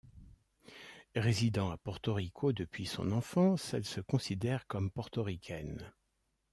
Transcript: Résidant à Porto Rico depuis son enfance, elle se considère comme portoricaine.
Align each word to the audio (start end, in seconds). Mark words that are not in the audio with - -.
Résidant 1.15 1.69
à 1.69 1.77
Porto 1.77 2.15
Rico 2.15 2.53
depuis 2.53 2.87
son 2.87 3.11
enfance, 3.11 3.75
elle 3.75 3.85
se 3.85 4.01
considère 4.01 4.65
comme 4.65 4.89
portoricaine. 4.89 5.93